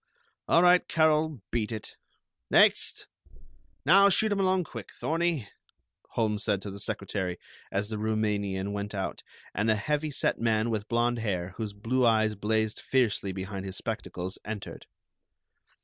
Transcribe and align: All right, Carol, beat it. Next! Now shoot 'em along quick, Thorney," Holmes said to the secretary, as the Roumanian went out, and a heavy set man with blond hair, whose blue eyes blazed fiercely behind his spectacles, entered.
All 0.47 0.63
right, 0.63 0.87
Carol, 0.87 1.43
beat 1.51 1.71
it. 1.71 1.95
Next! 2.49 3.05
Now 3.85 4.09
shoot 4.09 4.31
'em 4.31 4.39
along 4.39 4.63
quick, 4.63 4.89
Thorney," 4.99 5.47
Holmes 6.13 6.43
said 6.43 6.59
to 6.63 6.71
the 6.71 6.79
secretary, 6.79 7.37
as 7.71 7.89
the 7.89 7.99
Roumanian 7.99 8.71
went 8.71 8.95
out, 8.95 9.21
and 9.53 9.69
a 9.69 9.75
heavy 9.75 10.09
set 10.09 10.39
man 10.41 10.71
with 10.71 10.87
blond 10.87 11.19
hair, 11.19 11.49
whose 11.57 11.73
blue 11.73 12.03
eyes 12.03 12.33
blazed 12.33 12.79
fiercely 12.79 13.31
behind 13.31 13.63
his 13.63 13.77
spectacles, 13.77 14.39
entered. 14.43 14.87